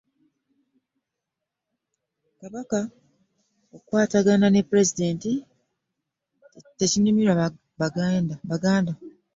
Kabaka 2.39 2.79
okukwatagana 3.75 4.47
ne 4.49 4.61
pulezidenti 4.69 5.31
tekinyumira 6.77 7.33
baganda. 8.51 8.93